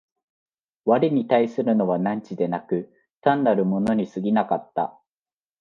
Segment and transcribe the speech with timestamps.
[0.85, 4.99] 我に対するのは汝でなく、単なる物に過ぎなかった。